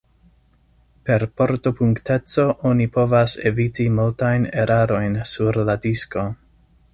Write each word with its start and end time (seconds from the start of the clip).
Per 1.09 1.25
portopunkteco 1.41 2.45
oni 2.69 2.87
povas 2.95 3.37
eviti 3.51 3.85
multajn 3.99 4.49
erarojn 4.63 5.21
sur 5.35 5.61
la 5.69 5.77
disko. 5.87 6.27